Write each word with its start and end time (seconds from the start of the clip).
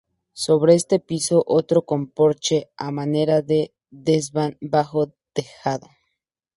Sobre 0.33 0.73
este 0.73 0.99
piso 0.99 1.43
otro 1.47 1.83
con 1.85 2.07
porches 2.07 2.65
a 2.75 2.89
manera 2.89 3.43
de 3.43 3.71
desván 3.91 4.57
bajo 4.59 5.11
tejado. 5.33 5.89